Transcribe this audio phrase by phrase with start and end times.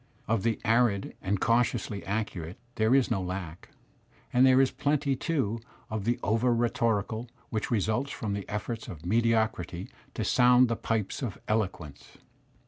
[0.17, 3.69] '* Of the arid and cautiously accurate there is no lack,
[4.33, 5.59] and there is plenty, too,
[5.91, 11.21] of the over rhetorical which results from the efforts of mediocrity to sound the pipes
[11.21, 12.17] of eloquence.